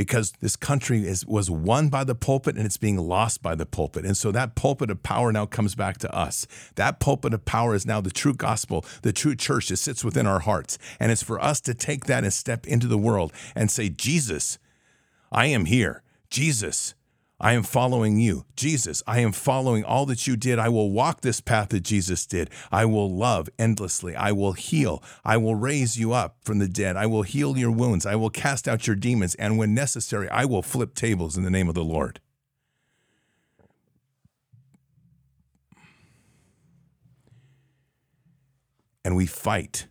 [0.00, 3.66] Because this country is, was won by the pulpit and it's being lost by the
[3.66, 4.06] pulpit.
[4.06, 6.46] And so that pulpit of power now comes back to us.
[6.76, 10.26] That pulpit of power is now the true gospel, the true church that sits within
[10.26, 10.78] our hearts.
[10.98, 14.58] And it's for us to take that and step into the world and say, Jesus,
[15.30, 16.02] I am here.
[16.30, 16.94] Jesus,
[17.40, 18.44] I am following you.
[18.54, 20.58] Jesus, I am following all that you did.
[20.58, 22.50] I will walk this path that Jesus did.
[22.70, 24.14] I will love endlessly.
[24.14, 25.02] I will heal.
[25.24, 26.98] I will raise you up from the dead.
[26.98, 28.04] I will heal your wounds.
[28.04, 29.34] I will cast out your demons.
[29.36, 32.20] And when necessary, I will flip tables in the name of the Lord.
[39.02, 39.86] And we fight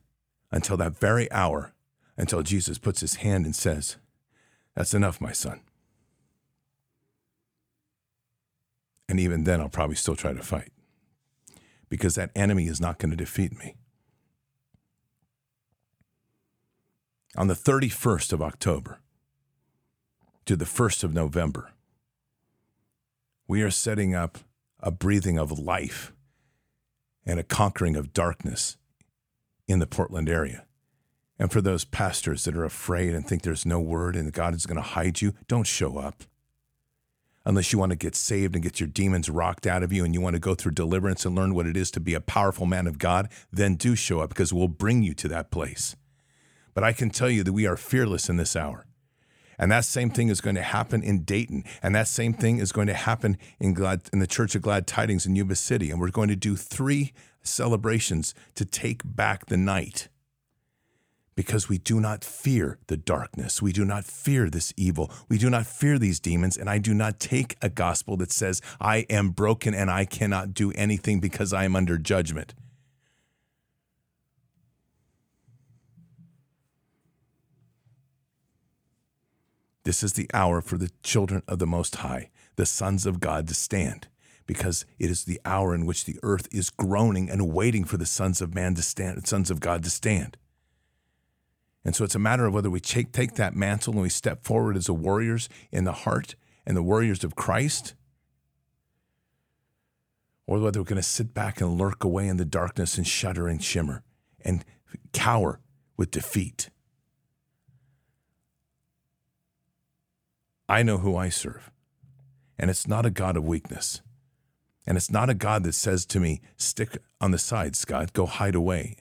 [0.51, 1.73] until that very hour,
[2.15, 3.97] until Jesus puts his hand and says,
[4.75, 5.61] That's enough, my son.
[9.09, 10.71] And even then, I'll probably still try to fight
[11.89, 13.75] because that enemy is not going to defeat me.
[17.35, 18.99] On the 31st of October
[20.45, 21.71] to the 1st of November,
[23.47, 24.37] we are setting up
[24.79, 26.13] a breathing of life
[27.25, 28.77] and a conquering of darkness
[29.67, 30.65] in the Portland area.
[31.39, 34.67] And for those pastors that are afraid and think there's no word and God is
[34.67, 36.25] going to hide you, don't show up
[37.49, 40.13] unless you want to get saved and get your demons rocked out of you and
[40.13, 42.67] you want to go through deliverance and learn what it is to be a powerful
[42.67, 45.95] man of God, then do show up because we'll bring you to that place.
[46.75, 48.85] But I can tell you that we are fearless in this hour.
[49.57, 51.63] And that same thing is going to happen in Dayton.
[51.81, 54.85] And that same thing is going to happen in, Glad, in the Church of Glad
[54.85, 55.89] Tidings in Yuba City.
[55.89, 60.07] And we're going to do three celebrations to take back the night
[61.39, 63.61] because we do not fear the darkness.
[63.61, 65.09] We do not fear this evil.
[65.29, 66.57] We do not fear these demons.
[66.57, 70.53] And I do not take a gospel that says, I am broken and I cannot
[70.53, 72.55] do anything because I am under judgment.
[79.85, 83.47] This is the hour for the children of the Most High, the sons of God,
[83.47, 84.09] to stand,
[84.45, 88.05] because it is the hour in which the earth is groaning and waiting for the
[88.05, 90.35] sons of man to stand, sons of God to stand.
[91.85, 94.43] And so it's a matter of whether we take, take that mantle and we step
[94.43, 97.95] forward as the warriors in the heart and the warriors of Christ,
[100.45, 103.47] or whether we're going to sit back and lurk away in the darkness and shudder
[103.47, 104.03] and shimmer
[104.41, 104.65] and
[105.13, 105.59] cower
[105.95, 106.69] with defeat.
[110.67, 111.71] I know who I serve,
[112.57, 114.01] and it's not a God of weakness.
[114.85, 118.25] And it's not a God that says to me, stick on the side, Scott, go
[118.25, 118.97] hide away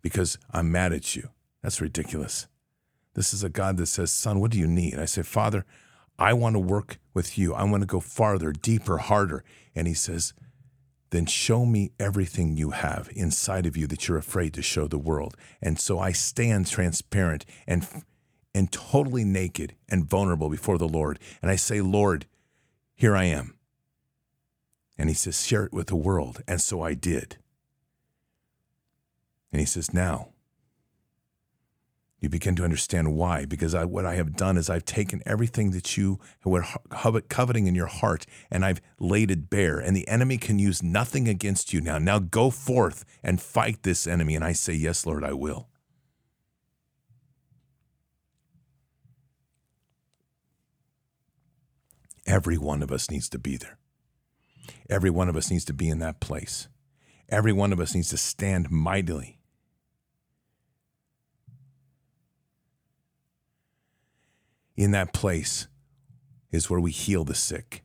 [0.00, 1.28] because I'm mad at you.
[1.64, 2.46] That's ridiculous.
[3.14, 4.98] This is a God that says, Son, what do you need?
[4.98, 5.64] I say, Father,
[6.18, 7.54] I want to work with you.
[7.54, 9.42] I want to go farther, deeper, harder.
[9.74, 10.34] And he says,
[11.08, 14.98] Then show me everything you have inside of you that you're afraid to show the
[14.98, 15.38] world.
[15.62, 17.88] And so I stand transparent and,
[18.54, 21.18] and totally naked and vulnerable before the Lord.
[21.40, 22.26] And I say, Lord,
[22.94, 23.54] here I am.
[24.98, 26.42] And he says, Share it with the world.
[26.46, 27.38] And so I did.
[29.50, 30.33] And he says, Now,
[32.24, 33.44] you begin to understand why.
[33.44, 36.64] Because I, what I have done is I've taken everything that you were
[37.28, 39.78] coveting in your heart and I've laid it bare.
[39.78, 41.98] And the enemy can use nothing against you now.
[41.98, 44.34] Now go forth and fight this enemy.
[44.34, 45.68] And I say, Yes, Lord, I will.
[52.26, 53.78] Every one of us needs to be there.
[54.88, 56.68] Every one of us needs to be in that place.
[57.28, 59.38] Every one of us needs to stand mightily
[64.76, 65.68] in that place
[66.50, 67.82] is where we heal the sick.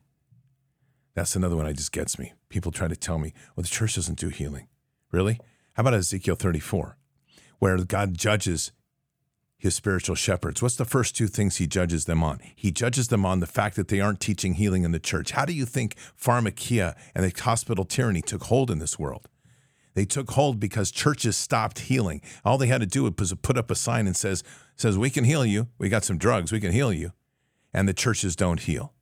[1.14, 2.32] That's another one that just gets me.
[2.48, 4.68] People try to tell me, well, the church doesn't do healing.
[5.10, 5.38] Really?
[5.74, 6.96] How about Ezekiel 34,
[7.58, 8.72] where God judges
[9.58, 10.62] his spiritual shepherds?
[10.62, 12.40] What's the first two things he judges them on?
[12.54, 15.32] He judges them on the fact that they aren't teaching healing in the church.
[15.32, 19.28] How do you think pharmakeia and the hospital tyranny took hold in this world?
[19.94, 22.22] They took hold because churches stopped healing.
[22.44, 24.44] All they had to do was put up a sign and says,
[24.76, 25.68] says, We can heal you.
[25.78, 26.52] We got some drugs.
[26.52, 27.12] We can heal you.
[27.72, 28.92] And the churches don't heal.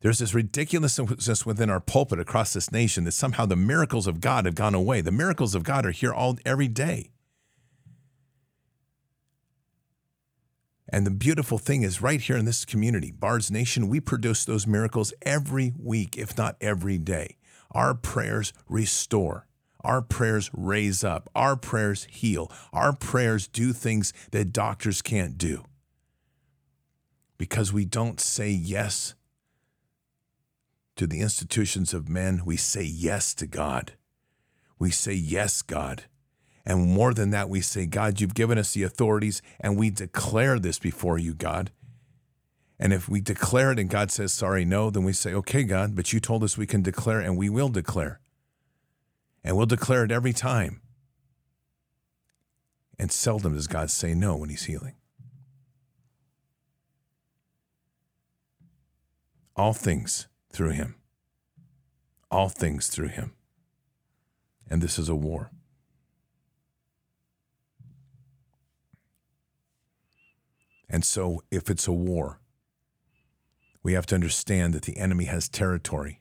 [0.00, 4.44] There's this ridiculousness within our pulpit across this nation that somehow the miracles of God
[4.44, 5.00] have gone away.
[5.00, 7.10] The miracles of God are here all every day.
[10.88, 14.66] And the beautiful thing is, right here in this community, Bards Nation, we produce those
[14.66, 17.36] miracles every week, if not every day.
[17.76, 19.46] Our prayers restore.
[19.84, 21.28] Our prayers raise up.
[21.34, 22.50] Our prayers heal.
[22.72, 25.62] Our prayers do things that doctors can't do.
[27.36, 29.14] Because we don't say yes
[30.96, 33.92] to the institutions of men, we say yes to God.
[34.78, 36.04] We say, Yes, God.
[36.64, 40.58] And more than that, we say, God, you've given us the authorities, and we declare
[40.58, 41.72] this before you, God.
[42.78, 45.96] And if we declare it and God says, sorry, no, then we say, okay, God,
[45.96, 48.20] but you told us we can declare, and we will declare.
[49.42, 50.82] And we'll declare it every time.
[52.98, 54.94] And seldom does God say no when he's healing.
[59.54, 60.96] All things through him.
[62.30, 63.32] All things through him.
[64.68, 65.50] And this is a war.
[70.88, 72.40] And so, if it's a war,
[73.86, 76.20] we have to understand that the enemy has territory.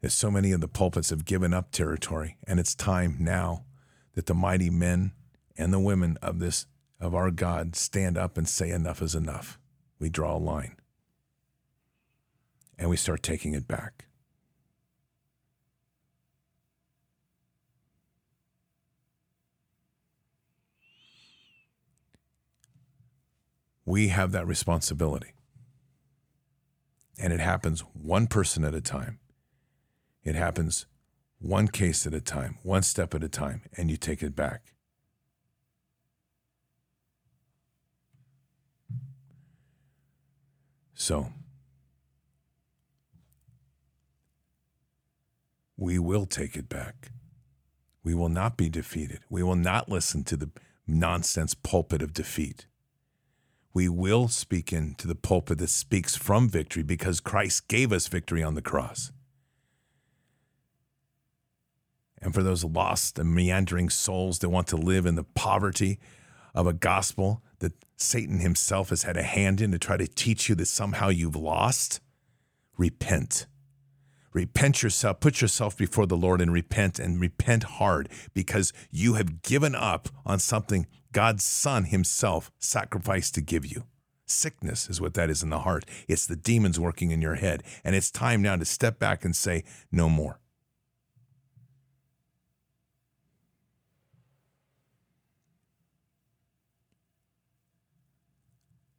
[0.00, 3.66] That so many of the pulpits have given up territory, and it's time now
[4.14, 5.12] that the mighty men
[5.58, 6.64] and the women of this
[6.98, 9.58] of our God stand up and say enough is enough.
[9.98, 10.76] We draw a line.
[12.78, 14.06] And we start taking it back.
[23.84, 25.34] we have that responsibility.
[27.18, 29.20] And it happens one person at a time.
[30.22, 30.86] It happens
[31.38, 34.74] one case at a time, one step at a time, and you take it back.
[40.94, 41.32] So,
[45.76, 47.10] we will take it back.
[48.02, 49.20] We will not be defeated.
[49.28, 50.50] We will not listen to the
[50.86, 52.66] nonsense pulpit of defeat
[53.74, 58.42] we will speak into the pulpit that speaks from victory because Christ gave us victory
[58.42, 59.10] on the cross.
[62.22, 65.98] And for those lost and meandering souls that want to live in the poverty
[66.54, 70.48] of a gospel that Satan himself has had a hand in to try to teach
[70.48, 72.00] you that somehow you've lost,
[72.78, 73.46] repent.
[74.32, 79.42] Repent yourself, put yourself before the Lord and repent and repent hard because you have
[79.42, 83.84] given up on something God's Son Himself sacrificed to give you.
[84.26, 85.84] Sickness is what that is in the heart.
[86.08, 87.62] It's the demons working in your head.
[87.84, 89.62] And it's time now to step back and say,
[89.92, 90.40] no more.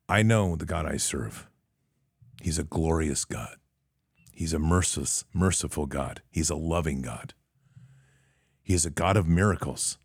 [0.07, 1.47] I know the God I serve.
[2.41, 3.57] He's a glorious God.
[4.31, 6.21] He's a merciless, merciful God.
[6.29, 7.33] He's a loving God.
[8.63, 9.97] He is a God of miracles.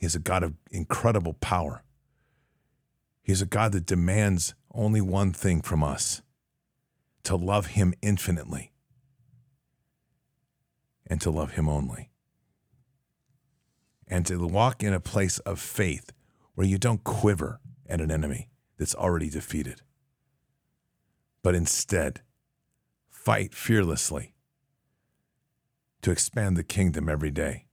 [0.00, 1.84] He is a God of incredible power.
[3.22, 6.22] He is a God that demands only one thing from us
[7.24, 8.72] to love Him infinitely
[11.06, 12.08] and to love Him only.
[14.08, 16.12] And to walk in a place of faith
[16.54, 18.48] where you don't quiver at an enemy
[18.78, 19.82] that's already defeated,
[21.42, 22.22] but instead
[23.10, 24.32] fight fearlessly
[26.00, 27.66] to expand the kingdom every day,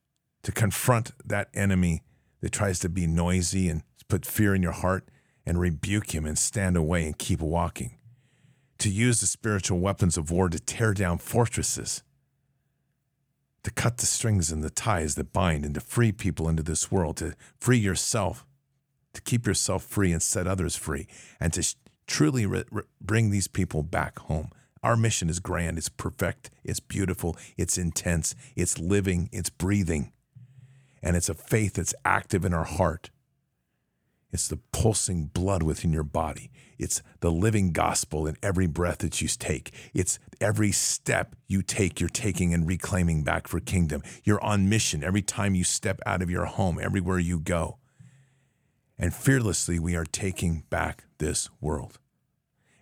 [0.43, 2.03] to confront that enemy
[2.41, 5.09] that tries to be noisy and put fear in your heart
[5.45, 7.97] and rebuke him and stand away and keep walking.
[8.79, 12.03] To use the spiritual weapons of war to tear down fortresses,
[13.63, 16.91] to cut the strings and the ties that bind and to free people into this
[16.91, 18.45] world, to free yourself,
[19.13, 21.07] to keep yourself free and set others free,
[21.39, 21.75] and to sh-
[22.05, 24.51] truly re- re- bring these people back home.
[24.83, 30.11] Our mission is grand, it's perfect, it's beautiful, it's intense, it's living, it's breathing
[31.01, 33.09] and it's a faith that's active in our heart.
[34.31, 36.51] It's the pulsing blood within your body.
[36.77, 39.71] It's the living gospel in every breath that you take.
[39.93, 44.03] It's every step you take, you're taking and reclaiming back for kingdom.
[44.23, 47.77] You're on mission every time you step out of your home, everywhere you go.
[48.99, 51.99] And fearlessly, we are taking back this world.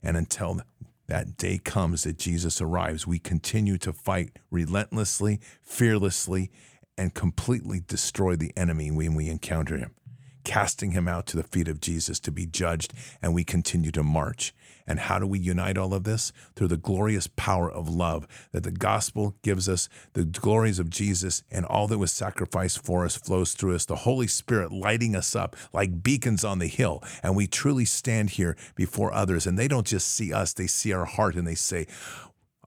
[0.01, 0.61] And until
[1.07, 6.51] that day comes that Jesus arrives, we continue to fight relentlessly, fearlessly,
[6.97, 9.95] and completely destroy the enemy when we encounter him,
[10.43, 14.03] casting him out to the feet of Jesus to be judged, and we continue to
[14.03, 14.53] march.
[14.87, 16.31] And how do we unite all of this?
[16.55, 21.43] Through the glorious power of love that the gospel gives us, the glories of Jesus,
[21.49, 23.85] and all that was sacrificed for us flows through us.
[23.85, 27.03] The Holy Spirit lighting us up like beacons on the hill.
[27.23, 30.93] And we truly stand here before others, and they don't just see us, they see
[30.93, 31.87] our heart and they say,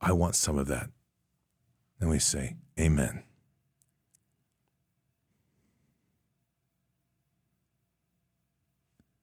[0.01, 0.91] I want some of that.
[2.01, 3.24] And we say, Amen.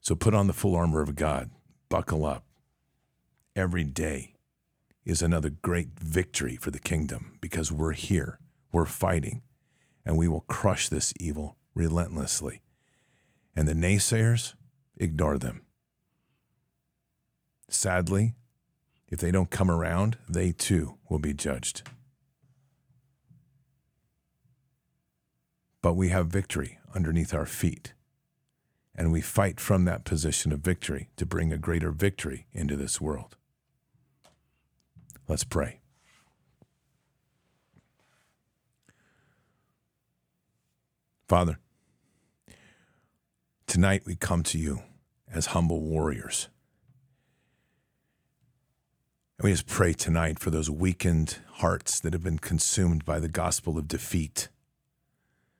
[0.05, 1.49] So put on the full armor of God,
[1.89, 2.45] buckle up.
[3.55, 4.35] Every day
[5.03, 8.37] is another great victory for the kingdom because we're here,
[8.71, 9.41] we're fighting,
[10.05, 12.61] and we will crush this evil relentlessly.
[13.55, 14.53] And the naysayers,
[14.95, 15.63] ignore them.
[17.67, 18.35] Sadly,
[19.07, 21.81] if they don't come around, they too will be judged.
[25.81, 27.95] But we have victory underneath our feet
[28.95, 33.01] and we fight from that position of victory to bring a greater victory into this
[33.01, 33.35] world.
[35.27, 35.79] Let's pray.
[41.27, 41.57] Father,
[43.65, 44.83] tonight we come to you
[45.33, 46.49] as humble warriors.
[49.37, 53.27] And we just pray tonight for those weakened hearts that have been consumed by the
[53.27, 54.49] gospel of defeat,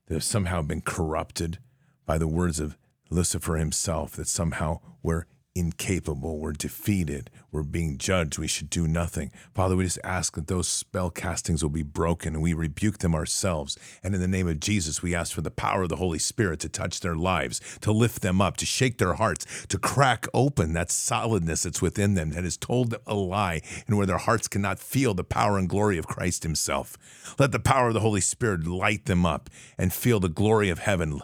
[0.06, 1.58] that have somehow been corrupted
[2.06, 2.78] by the words of
[3.10, 5.26] Lucifer himself that somehow we're
[5.56, 9.32] incapable, we're defeated, we're being judged, we should do nothing.
[9.54, 13.16] Father, we just ask that those spell castings will be broken and we rebuke them
[13.16, 13.78] ourselves.
[14.04, 16.60] And in the name of Jesus, we ask for the power of the Holy Spirit
[16.60, 20.74] to touch their lives, to lift them up, to shake their hearts, to crack open
[20.74, 24.78] that solidness that's within them that has told a lie and where their hearts cannot
[24.78, 26.98] feel the power and glory of Christ Himself.
[27.40, 30.80] Let the power of the Holy Spirit light them up and feel the glory of
[30.80, 31.22] heaven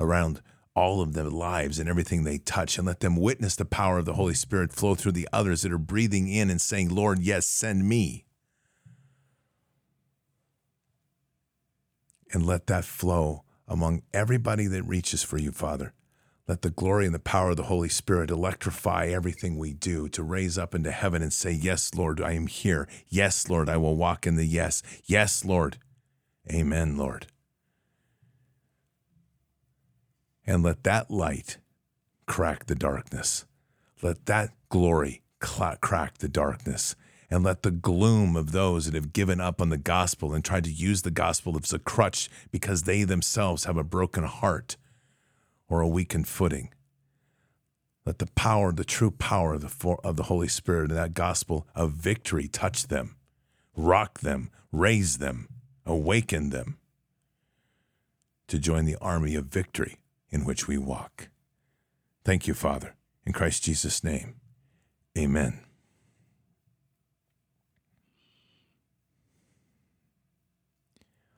[0.00, 0.40] around
[0.74, 4.04] all of their lives and everything they touch and let them witness the power of
[4.04, 7.46] the Holy Spirit flow through the others that are breathing in and saying, Lord, yes,
[7.46, 8.24] send me.
[12.32, 15.94] And let that flow among everybody that reaches for you, Father.
[16.48, 20.22] Let the glory and the power of the Holy Spirit electrify everything we do to
[20.22, 22.86] raise up into heaven and say, Yes, Lord, I am here.
[23.08, 24.82] Yes, Lord, I will walk in the yes.
[25.06, 25.78] Yes, Lord.
[26.52, 27.28] Amen, Lord
[30.46, 31.58] and let that light
[32.26, 33.44] crack the darkness.
[34.02, 36.96] Let that glory cl- crack the darkness.
[37.30, 40.64] And let the gloom of those that have given up on the gospel and tried
[40.64, 44.76] to use the gospel as a crutch because they themselves have a broken heart
[45.68, 46.70] or a weakened footing.
[48.06, 51.66] Let the power, the true power of the, of the Holy Spirit and that gospel
[51.74, 53.16] of victory touch them,
[53.74, 55.48] rock them, raise them,
[55.86, 56.76] awaken them
[58.46, 59.98] to join the army of victory
[60.34, 61.28] in which we walk.
[62.24, 62.96] Thank you, Father.
[63.24, 64.34] In Christ Jesus' name,
[65.16, 65.60] amen.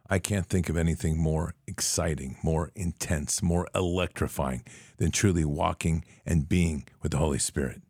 [0.09, 4.63] I can't think of anything more exciting, more intense, more electrifying
[4.97, 7.83] than truly walking and being with the Holy Spirit.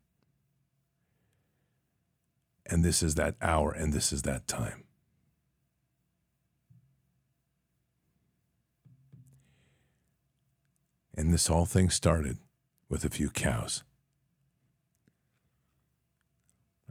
[2.65, 4.83] And this is that hour and this is that time.
[11.17, 12.37] And this whole thing started
[12.87, 13.83] with a few cows.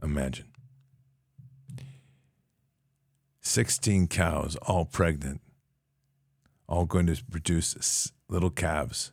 [0.03, 0.47] Imagine
[3.41, 5.41] 16 cows, all pregnant,
[6.67, 9.11] all going to produce little calves,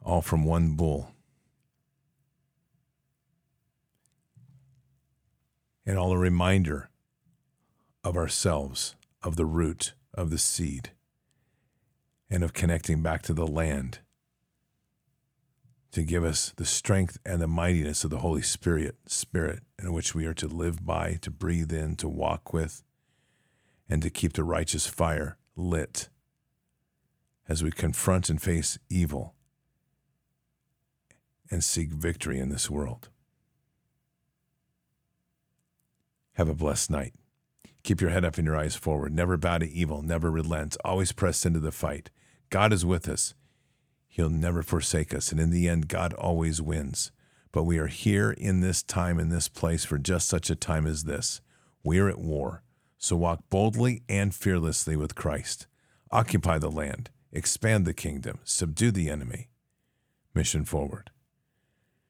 [0.00, 1.10] all from one bull.
[5.84, 6.88] And all a reminder
[8.04, 8.94] of ourselves,
[9.24, 10.90] of the root of the seed
[12.30, 13.98] and of connecting back to the land
[15.92, 20.14] to give us the strength and the mightiness of the Holy Spirit, Spirit in which
[20.14, 22.84] we are to live by, to breathe in, to walk with,
[23.88, 26.08] and to keep the righteous fire lit
[27.48, 29.34] as we confront and face evil
[31.50, 33.08] and seek victory in this world.
[36.34, 37.14] Have a blessed night.
[37.82, 39.12] Keep your head up and your eyes forward.
[39.12, 40.02] Never bow to evil.
[40.02, 40.76] Never relent.
[40.84, 42.10] Always press into the fight.
[42.50, 43.34] God is with us.
[44.08, 45.30] He'll never forsake us.
[45.30, 47.12] And in the end, God always wins.
[47.52, 50.86] But we are here in this time, in this place, for just such a time
[50.86, 51.40] as this.
[51.84, 52.62] We are at war.
[52.98, 55.66] So walk boldly and fearlessly with Christ.
[56.10, 59.48] Occupy the land, expand the kingdom, subdue the enemy.
[60.34, 61.10] Mission forward.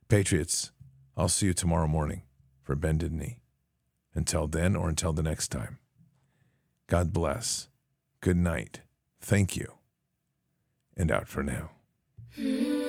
[0.08, 0.72] Patriots,
[1.16, 2.22] I'll see you tomorrow morning
[2.62, 3.40] for Bended Knee.
[4.14, 5.78] Until then, or until the next time,
[6.88, 7.68] God bless.
[8.20, 8.80] Good night.
[9.20, 9.79] Thank you
[11.00, 11.70] and out for now.
[12.38, 12.79] Mm-hmm.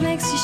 [0.00, 0.37] Makes you